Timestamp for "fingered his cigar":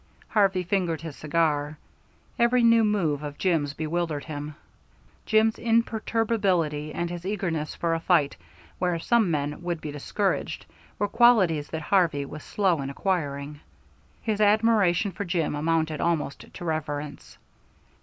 0.63-1.77